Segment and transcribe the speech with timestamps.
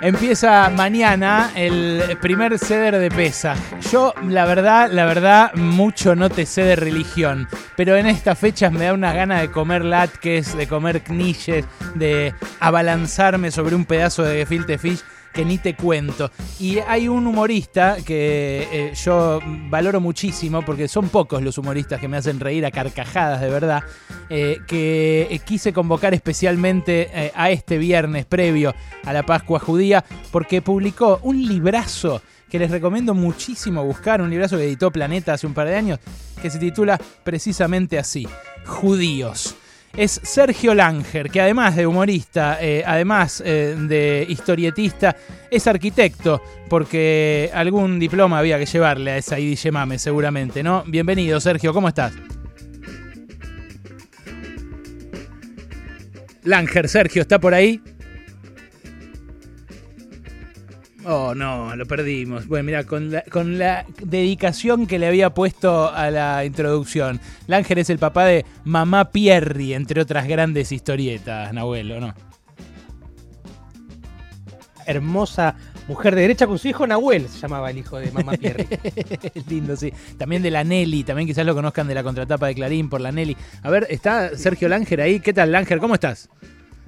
[0.00, 3.56] Empieza mañana el primer ceder de pesa.
[3.90, 8.70] Yo, la verdad, la verdad, mucho no te sé de religión, pero en estas fechas
[8.70, 11.64] me da una gana de comer latkes, de comer knishes,
[11.96, 15.02] de abalanzarme sobre un pedazo de gefilte fish
[15.38, 16.32] que ni te cuento.
[16.58, 19.38] Y hay un humorista que eh, yo
[19.70, 23.84] valoro muchísimo, porque son pocos los humoristas que me hacen reír a carcajadas de verdad,
[24.30, 28.74] eh, que eh, quise convocar especialmente a este viernes previo
[29.04, 32.20] a la Pascua Judía, porque publicó un librazo
[32.50, 36.00] que les recomiendo muchísimo buscar, un librazo que editó Planeta hace un par de años,
[36.42, 38.26] que se titula precisamente así,
[38.66, 39.54] Judíos
[39.96, 45.16] es Sergio Langer, que además de humorista, eh, además eh, de historietista,
[45.50, 50.84] es arquitecto, porque algún diploma había que llevarle a esa Idillemame seguramente, ¿no?
[50.86, 52.12] Bienvenido, Sergio, ¿cómo estás?
[56.44, 57.82] Langer, Sergio, ¿está por ahí?
[61.10, 62.46] Oh, no, lo perdimos.
[62.46, 67.18] Bueno, mira, con la, con la dedicación que le había puesto a la introducción.
[67.46, 72.14] Lángel es el papá de Mamá Pierri, entre otras grandes historietas, Nahuel, no?
[74.84, 78.66] Hermosa mujer de derecha con su hijo Nahuel, se llamaba el hijo de Mamá Pierri.
[79.48, 79.90] Lindo, sí.
[80.18, 83.12] También de la Nelly, también quizás lo conozcan de la contratapa de Clarín por la
[83.12, 83.34] Nelly.
[83.62, 85.20] A ver, está Sergio Langer ahí.
[85.20, 85.78] ¿Qué tal, Langer?
[85.78, 86.28] ¿Cómo estás?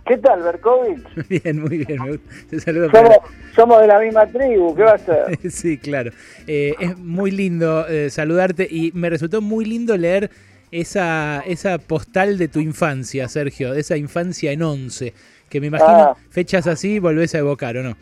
[0.07, 1.05] ¿Qué tal, Berkovich?
[1.29, 2.03] Bien, muy bien.
[2.03, 2.35] Me gusta.
[2.49, 2.91] Te saludo.
[2.91, 3.17] Somos,
[3.55, 5.39] somos, de la misma tribu, ¿qué va a ser?
[5.51, 6.11] sí, claro.
[6.47, 10.31] Eh, es muy lindo eh, saludarte y me resultó muy lindo leer
[10.73, 15.15] esa, esa postal de tu infancia, Sergio, de esa infancia en once,
[15.49, 16.17] que me imagino ah.
[16.31, 17.97] fechas así volvés a evocar, ¿o no?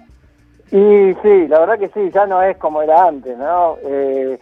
[0.71, 3.79] Y sí, la verdad que sí, ya no es como era antes, ¿no?
[3.87, 4.39] Eh,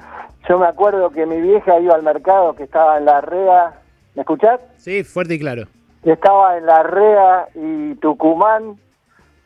[0.49, 3.75] yo me acuerdo que mi vieja iba al mercado que estaba en la REA.
[4.17, 4.61] ¿Me escuchás?
[4.77, 5.67] Sí, fuerte y claro
[6.11, 8.77] estaba en La Rea y Tucumán,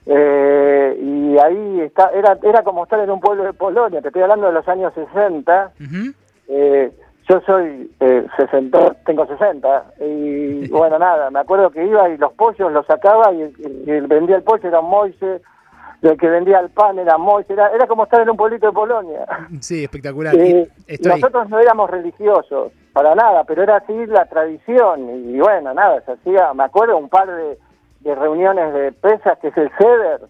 [0.07, 4.23] eh, y ahí está, era, era como estar en un pueblo de Polonia, te estoy
[4.23, 5.73] hablando de los años 60.
[6.49, 6.93] eh,
[7.29, 12.33] yo soy eh, 60, tengo 60, y bueno, nada, me acuerdo que iba y los
[12.33, 13.43] pollos los sacaba y,
[13.87, 15.41] el vendía el pollo era un Moise,
[16.03, 18.73] el que vendía el pan era Moise, era, era como estar en un pueblito de
[18.73, 19.27] Polonia.
[19.61, 20.35] Sí, espectacular.
[20.35, 20.69] Eh,
[21.05, 26.13] nosotros no éramos religiosos, para nada, pero era así la tradición y, bueno, nada, se
[26.13, 27.59] hacía, me acuerdo un par de,
[28.01, 30.21] de reuniones de pesas que es el CEDER,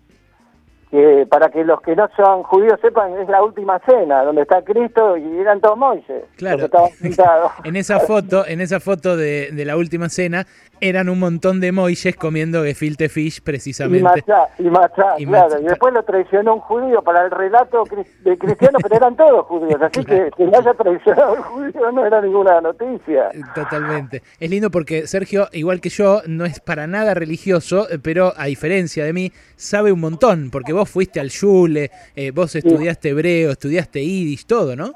[0.90, 4.62] que para que los que no son judíos sepan, es la última cena, donde está
[4.62, 6.24] Cristo y eran todos Moisés.
[6.36, 6.68] Claro.
[7.64, 10.46] en esa foto, en esa foto de, de, la última cena,
[10.80, 14.24] eran un montón de Moisés comiendo gefilte fish, precisamente.
[14.58, 15.60] Y machá, y claro.
[15.60, 17.84] Y después lo traicionó un judío para el relato
[18.24, 19.80] de cristiano, pero eran todos judíos.
[19.82, 23.30] Así que que no haya traicionado un judío no era ninguna noticia.
[23.54, 24.22] Totalmente.
[24.38, 29.04] Es lindo porque Sergio, igual que yo, no es para nada religioso, pero a diferencia
[29.04, 34.04] de mí, sabe un montón, porque vos fuiste al Yule, eh, vos estudiaste hebreo, estudiaste
[34.04, 34.92] yiddish, todo, ¿no?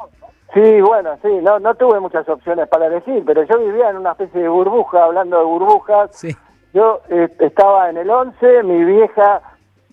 [0.55, 4.13] Sí, bueno, sí, no, no tuve muchas opciones para decir, pero yo vivía en una
[4.13, 6.17] especie de burbuja, hablando de burbujas.
[6.17, 6.35] Sí.
[6.73, 9.43] Yo eh, estaba en el 11, mi vieja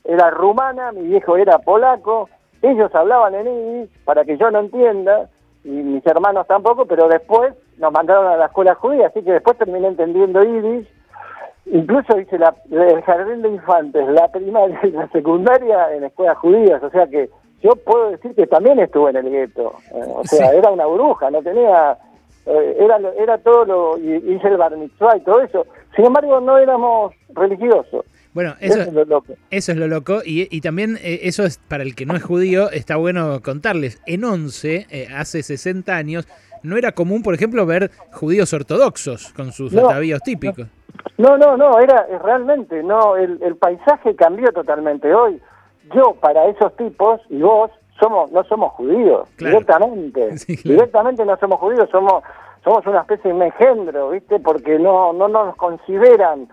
[0.03, 2.29] era rumana, mi viejo era polaco,
[2.61, 5.29] ellos hablaban en yiddish para que yo no entienda,
[5.63, 9.57] y mis hermanos tampoco, pero después nos mandaron a la escuela judía, así que después
[9.57, 10.88] terminé entendiendo yiddish
[11.66, 16.81] Incluso hice la, el jardín de infantes, la primaria y la secundaria en escuelas judías,
[16.81, 17.29] o sea que
[17.61, 19.75] yo puedo decir que también estuve en el gueto.
[19.94, 21.97] Eh, o sea, era una bruja, no tenía.
[22.45, 23.97] Eh, era, era todo lo.
[23.97, 25.66] hice el bar mitzvah y todo eso.
[25.95, 28.05] Sin embargo, no éramos religiosos.
[28.33, 29.33] Bueno, eso, es lo loco.
[29.50, 30.21] Eso es lo loco.
[30.25, 34.01] Y, y también eh, eso es para el que no es judío, está bueno contarles.
[34.05, 36.27] En 11, hace 60 años,
[36.63, 40.67] no era común, por ejemplo, ver judíos ortodoxos con sus atavíos típicos.
[41.17, 45.13] No, no, no, era realmente, no, el, el paisaje cambió totalmente.
[45.13, 45.41] Hoy,
[45.94, 51.90] yo para esos tipos y vos somos no somos judíos directamente, directamente no somos judíos,
[51.92, 52.24] somos
[52.64, 54.40] somos una especie de engendro, ¿viste?
[54.40, 56.47] Porque no no nos consideran,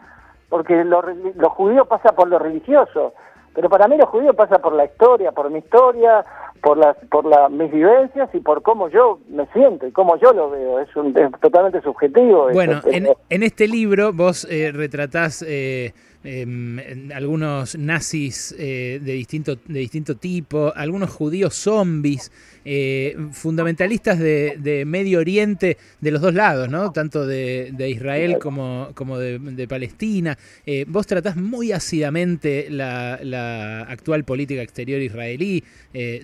[0.48, 3.14] porque lo, los judíos pasa por lo religioso,
[3.54, 6.24] pero para mí los judíos pasa por la historia, por mi historia,
[6.62, 10.32] por las por la, mis vivencias y por cómo yo me siento y cómo yo
[10.32, 10.80] lo veo.
[10.80, 12.50] Es, un, totalmente subjetivo.
[12.52, 15.92] Bueno, en, en, este libro vos eh, retratás eh,
[16.28, 22.30] em, algunos nazis eh, de, distinto, de distinto tipo, algunos judíos zombies,
[22.66, 26.92] eh, fundamentalistas de, de, Medio Oriente de los dos lados, ¿no?
[26.92, 30.36] tanto de, de Israel como, como de, Palestina.
[30.66, 35.64] Eh, vos tratás muy ácidamente la, la actual política exterior israelí,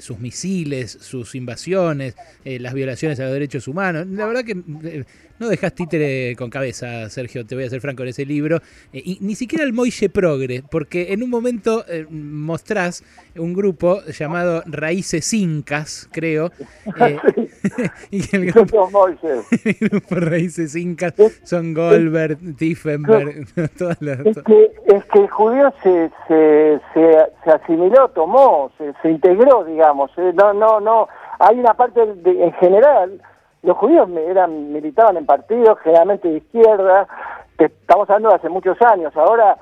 [0.01, 2.15] sus misiles, sus invasiones,
[2.45, 4.07] las violaciones a los derechos humanos.
[4.07, 4.55] La verdad que
[5.39, 8.63] no dejas títere con cabeza, Sergio, te voy a ser franco en ese libro.
[8.93, 13.05] y ni siquiera el Moy Moille Progre, porque en un momento eh, mostrás
[13.37, 16.51] un grupo llamado Raíces Incas, creo.
[17.01, 17.19] Eh,
[18.11, 18.89] y el grupo,
[19.65, 23.47] el grupo Raíces Incas son Goldberg, Tiffenberg,
[23.77, 24.21] todas las...
[24.21, 30.11] Es que, es que el judío se, se, se, asimiló, tomó, se, se integró, digamos.
[30.19, 31.09] Eh, no, no, no.
[31.39, 33.21] Hay una parte en general
[33.63, 37.09] los judíos eran militaban en partidos generalmente de izquierda,
[37.59, 39.57] estamos hablando de hace muchos años, ahora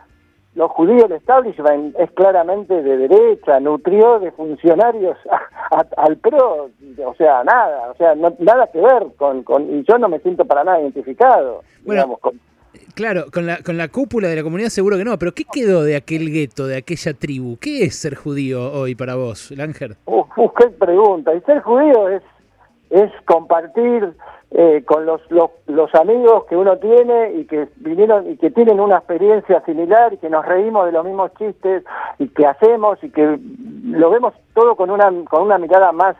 [0.54, 5.16] los judíos, el establishment es claramente de derecha, nutrió de funcionarios
[5.96, 6.70] al PRO,
[7.04, 10.44] o sea, nada, o sea, nada que ver con, con, y yo no me siento
[10.44, 12.18] para nada identificado, digamos,
[12.94, 15.82] Claro, con la, con la cúpula de la comunidad seguro que no, pero ¿qué quedó
[15.82, 17.56] de aquel gueto, de aquella tribu?
[17.58, 19.96] ¿Qué es ser judío hoy para vos, Langer?
[20.04, 21.34] Uf, uf, qué pregunta.
[21.34, 22.22] Y ser judío es
[22.92, 24.12] es compartir
[24.54, 28.98] eh, con los, los, amigos que uno tiene y que vinieron y que tienen una
[28.98, 31.84] experiencia similar y que nos reímos de los mismos chistes
[32.18, 33.38] y que hacemos y que
[33.84, 36.16] lo vemos todo con una con una mirada más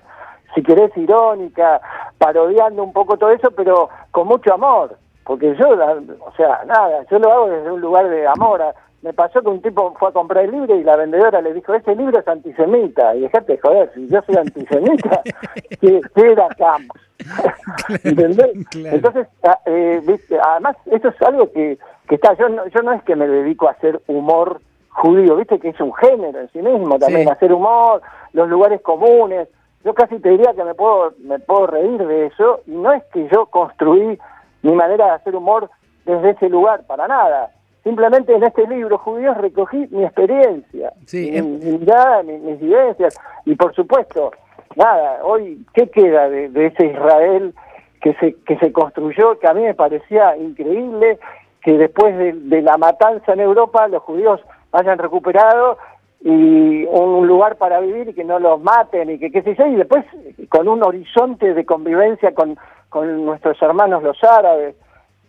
[0.54, 1.82] si querés irónica
[2.16, 7.18] parodiando un poco todo eso pero con mucho amor porque yo o sea nada yo
[7.18, 8.62] lo hago desde un lugar de amor
[9.02, 11.74] me pasó que un tipo fue a comprar el libro y la vendedora le dijo,
[11.74, 13.14] ese libro es antisemita.
[13.16, 15.22] Y dejate de joder, si yo soy antisemita,
[15.80, 17.00] ¿qué, era Campos?
[18.04, 18.52] ¿Entendés?
[18.74, 20.38] Entonces, ah, eh, ¿viste?
[20.40, 21.78] además, eso es algo que,
[22.08, 24.60] que está, yo no, yo no es que me dedico a hacer humor
[24.90, 28.02] judío, viste que es un género en sí mismo también, hacer humor,
[28.32, 29.48] los lugares comunes.
[29.84, 33.02] Yo casi te diría que me puedo, me puedo reír de eso, y no es
[33.12, 34.16] que yo construí
[34.62, 35.70] mi manera de hacer humor
[36.04, 37.50] desde ese lugar, para nada
[37.82, 43.18] Simplemente en este libro, Judíos, recogí mi experiencia, mi, em- mirada, mis, vivencias.
[43.44, 44.30] Y por supuesto,
[44.76, 47.54] nada, hoy, ¿qué queda de, ese Israel
[48.00, 51.18] que se, que se construyó, que a mí me parecía increíble,
[51.60, 54.40] que después de, la matanza en Europa los judíos
[54.72, 55.76] hayan recuperado
[56.20, 59.66] y un lugar para vivir y que no los maten y que qué sé yo,
[59.66, 60.04] y después
[60.48, 62.56] con un horizonte de convivencia con,
[62.88, 64.76] con nuestros hermanos los árabes,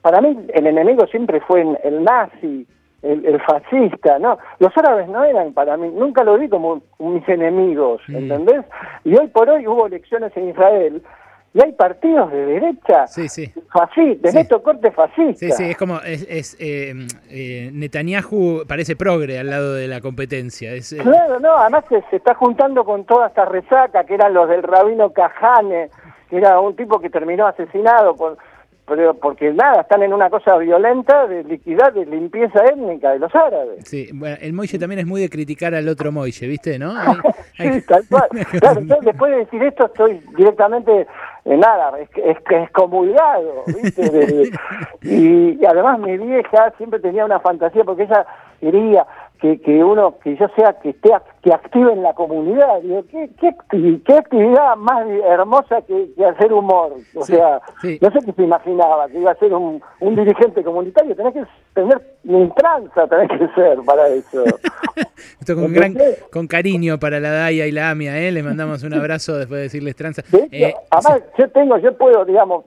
[0.03, 2.67] para mí el enemigo siempre fue el nazi,
[3.03, 4.37] el, fascista, ¿no?
[4.59, 8.63] Los árabes no eran para mí, nunca lo vi como mis enemigos, ¿entendés?
[9.03, 11.01] Y hoy por hoy hubo elecciones en Israel
[11.53, 13.53] y hay partidos de derecha sí, sí.
[13.71, 15.37] fascista, de neto corte fascista.
[15.37, 16.93] Sí, sí, es como, es, eh,
[17.29, 20.71] eh, Netanyahu parece progre al lado de la competencia.
[20.71, 24.33] Es, eh, Claro, no, además se, se, está juntando con toda esta resaca que eran
[24.33, 25.89] los del rabino Cajane,
[26.29, 28.37] que era un tipo que terminó asesinado por
[28.85, 33.33] pero porque nada, están en una cosa violenta de liquidar, de limpieza étnica de los
[33.33, 33.85] árabes.
[33.85, 36.77] Sí, bueno, el Moille también es muy de criticar al otro Moille, ¿viste?
[36.77, 36.93] ¿No?
[37.57, 38.27] sí, tal cual.
[38.59, 41.07] Claro, yo después de decir esto estoy directamente,
[41.45, 44.51] en nada, es, es, excomulgado, ¿viste?
[45.01, 48.25] y, además mi vieja siempre tenía una fantasía porque ella
[48.59, 49.05] quería
[49.39, 51.09] que, que uno, que yo sea, que esté,
[51.43, 52.81] que active en la comunidad.
[52.81, 53.53] Digo, ¿qué, qué,
[54.05, 56.93] qué actividad más hermosa que, hacer humor?
[57.15, 57.61] O sea,
[58.01, 61.43] no sé qué se imaginaba, que iba a ser un, un dirigente comunitario, tenés que
[61.73, 64.45] tener un tranza, tenés que ser para eso.
[65.39, 65.95] Esto con, gran,
[66.31, 68.31] con cariño para la Daya y la Amia, ¿eh?
[68.31, 70.21] Le mandamos un abrazo después de decirles tranza.
[70.49, 72.63] Eh, además, yo tengo, yo puedo, digamos,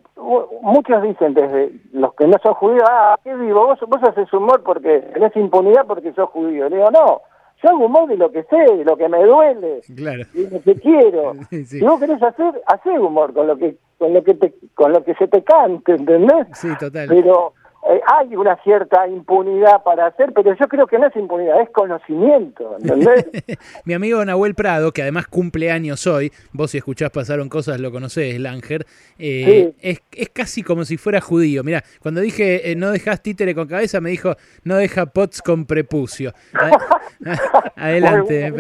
[0.60, 4.62] muchos dicen desde los que no son judíos, ah, qué vivo, vos, vos haces humor
[4.62, 6.68] porque tenés impunidad porque sos judío.
[6.68, 7.22] Le digo, no,
[7.62, 10.22] yo hago humor de lo que sé, de lo que me duele, claro.
[10.32, 11.32] de lo que quiero.
[11.66, 15.02] Si vos querés hacer, hacer humor con lo que con lo que te, con lo
[15.02, 16.46] que se te cante, ¿entendés?
[16.52, 17.08] Sí, total.
[17.08, 17.54] Pero
[17.88, 21.70] eh, hay una cierta impunidad para hacer, pero yo creo que no es impunidad, es
[21.70, 23.26] conocimiento, ¿entendés?
[23.84, 27.92] Mi amigo Nahuel Prado, que además cumple años hoy, vos si escuchás Pasaron Cosas lo
[27.92, 28.86] conocés, Langer,
[29.18, 31.62] eh, es, es, casi como si fuera judío.
[31.62, 35.66] Mira, cuando dije eh, no dejas títere con cabeza, me dijo no deja pots con
[35.66, 36.32] prepucio.
[37.76, 38.52] Adelante.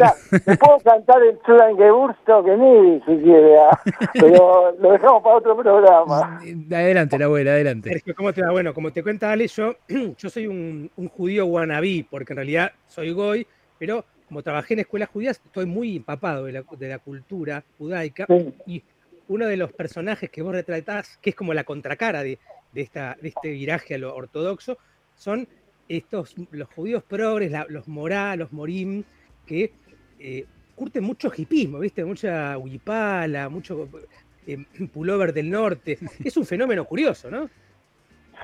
[0.44, 3.80] te puedo cantar el Schlangebursto que ni si quiere, ¿ah?
[4.14, 6.40] pero lo dejamos para otro programa.
[6.70, 8.02] Adelante, Nahuel, adelante.
[8.16, 8.52] ¿cómo te va?
[8.52, 9.15] Bueno, como te cuento
[9.54, 9.76] yo,
[10.18, 13.46] yo soy un, judío wannabe, porque en realidad soy goy,
[13.78, 16.52] pero como trabajé en escuelas judías, estoy muy empapado de
[16.88, 18.26] la, cultura judaica.
[18.66, 18.82] Y
[19.28, 22.38] uno de los personajes que vos retratás, que es como la contracara de,
[22.74, 24.78] esta, de este viraje a lo ortodoxo,
[25.14, 25.48] son
[25.88, 29.04] estos, los judíos progres, los morá, los morim,
[29.46, 29.72] que
[30.18, 30.44] eh,
[30.74, 32.04] curten mucho hipismo, ¿viste?
[32.04, 33.88] Mucha huipala, mucho
[34.46, 35.98] eh, pullover del norte.
[36.22, 37.48] Es un fenómeno curioso, ¿no?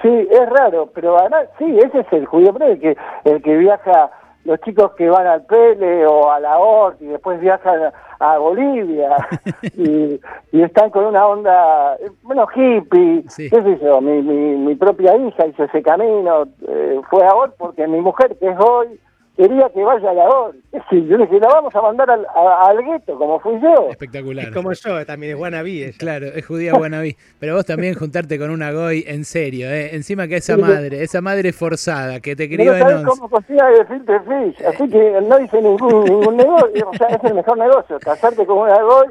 [0.03, 4.11] Sí, es raro, pero además, sí, ese es el judío, el que, el que viaja
[4.45, 9.17] los chicos que van al Pele o a la ORT y después viajan a Bolivia
[9.77, 10.21] y,
[10.53, 15.65] están con una onda, bueno, hippie, qué sé yo, mi, mi, mi propia hija hizo
[15.65, 18.99] ese camino, eh, fue a ORT porque mi mujer, que es hoy,
[19.37, 20.55] quería que vaya a la OR.
[20.91, 23.89] Yo le dije, la vamos a mandar al, al gueto, como fui yo.
[23.91, 24.47] Espectacular.
[24.47, 25.93] Es como yo, también es guanabí.
[25.93, 27.17] Claro, es judía guanabí.
[27.39, 29.95] Pero vos también juntarte con una goy en serio, ¿eh?
[29.95, 33.85] Encima que esa madre, esa madre forzada que te crió no en cómo cocina de
[33.87, 36.89] filter fish, así que no hice ningún, ningún negocio.
[36.89, 39.09] O sea, es el mejor negocio, casarte con una goy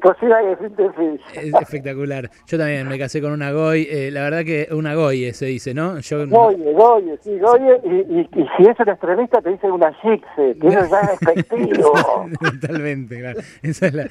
[0.00, 2.30] cocina Es espectacular.
[2.46, 3.86] Yo también me casé con una goy.
[3.90, 5.98] Eh, la verdad que una goye se dice, ¿no?
[6.00, 7.80] Yo, goye, goye, sí, goye.
[7.84, 11.92] Y, y, si es un extremista te dice una chixe, que eso ya es despectivo.
[12.60, 13.40] Totalmente, claro.
[13.62, 14.08] Esa es la,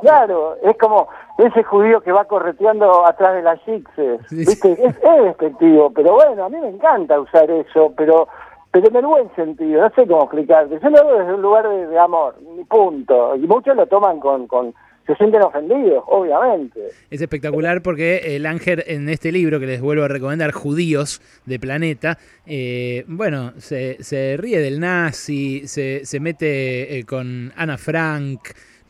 [0.00, 4.18] claro, es como ese judío que va correteando atrás de las chixe.
[4.30, 4.72] ¿viste?
[4.72, 8.28] Es, es despectivo, pero bueno, a mí me encanta usar eso, pero
[8.72, 10.78] pero en el buen sentido, no sé cómo explicarte.
[10.80, 12.36] Yo lo hago desde un lugar de, amor,
[12.68, 13.34] punto.
[13.36, 14.72] Y muchos lo toman con, con,
[15.06, 16.80] se sienten ofendidos, obviamente.
[17.10, 21.58] Es espectacular porque el Ángel en este libro que les vuelvo a recomendar, Judíos de
[21.58, 28.40] Planeta, eh, bueno, se, se, ríe del nazi, se, se mete eh, con Ana Frank,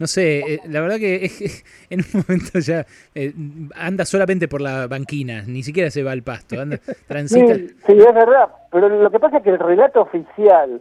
[0.00, 1.30] no sé, eh, la verdad que
[1.90, 3.33] en un momento ya eh,
[3.76, 7.54] anda solamente por la banquina, ni siquiera se va al pasto, anda, transita.
[7.54, 10.80] Sí, sí, es verdad, pero lo que pasa es que el relato oficial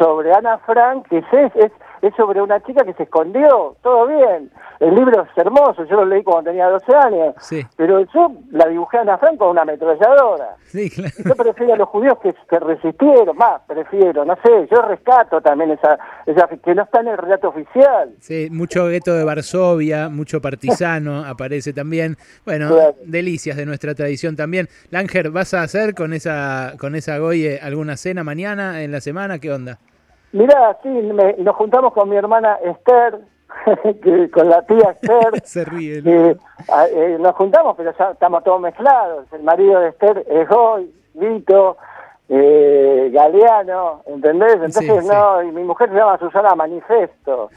[0.00, 1.70] sobre Ana Frank es, es,
[2.06, 4.50] es sobre una chica que se escondió, todo bien.
[4.80, 7.34] El libro es hermoso, yo lo leí cuando tenía 12 años,
[7.76, 10.56] pero yo la dibujé a Ana Frank con una ametralladora.
[10.64, 11.14] Sí, claro.
[11.24, 15.70] Yo prefiero a los judíos que, que resistieron, más, prefiero, no sé, yo rescato también
[15.70, 18.14] esa, esa que no está en el relato oficial.
[18.20, 22.16] Sí, mucho gueto de Varsovia, mucho partisano aparece también.
[22.44, 22.70] Bueno,
[23.04, 24.68] delicias de nuestra tradición también.
[24.90, 29.38] Langer, ¿vas a hacer con esa, con esa Goye alguna cena mañana, en la semana?
[29.38, 29.78] ¿Qué onda?
[30.36, 30.88] Mirá, sí,
[31.38, 33.20] nos juntamos con mi hermana Esther,
[34.02, 35.40] que, con la tía Esther.
[35.44, 36.02] Se ríe.
[36.04, 39.32] Eh, nos juntamos, pero ya estamos todos mezclados.
[39.32, 41.78] El marido de Esther es Goy, Vito,
[42.28, 44.56] eh, Galeano, ¿entendés?
[44.56, 47.48] Entonces, no, y mi mujer se llama Susana Manifesto.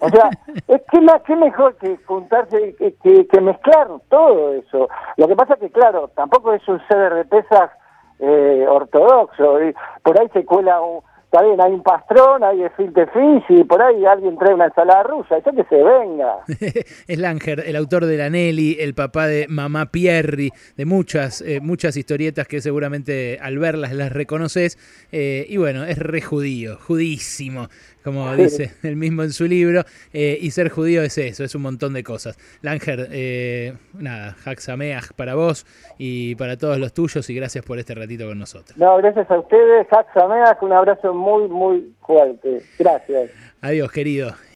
[0.00, 0.30] O sea,
[0.68, 4.88] es que más, qué mejor que juntarse, que, que, mezclar todo eso.
[5.18, 7.70] Lo que pasa es que, claro, tampoco es un ceder de pesas
[8.18, 9.62] eh, ortodoxo.
[9.62, 11.02] Y por ahí se cuela un
[11.34, 14.66] está bien, hay un pastrón, hay el filte fish y por ahí alguien trae una
[14.66, 16.36] ensalada rusa, eso que se venga.
[17.08, 21.58] es Langer, el autor de la Nelly, el papá de Mamá Pierri, de muchas, eh,
[21.60, 24.78] muchas historietas que seguramente al verlas las reconoces.
[25.10, 27.68] Eh, y bueno, es re judío, judísimo
[28.04, 29.82] como dice él mismo en su libro,
[30.12, 32.36] eh, y ser judío es eso, es un montón de cosas.
[32.62, 35.66] Langer, eh, nada, Haxameach para vos
[35.98, 38.76] y para todos los tuyos, y gracias por este ratito con nosotros.
[38.76, 42.62] No, gracias a ustedes, Haxameach, un abrazo muy, muy fuerte.
[42.78, 43.30] Gracias.
[43.62, 44.34] Adiós, querido.